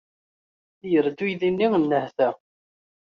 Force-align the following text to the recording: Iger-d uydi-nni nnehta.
Iger-d 0.85 1.19
uydi-nni 1.25 1.67
nnehta. 1.73 2.29